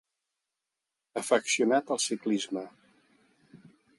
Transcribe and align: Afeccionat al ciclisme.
Afeccionat 1.21 1.93
al 1.97 2.03
ciclisme. 2.07 2.65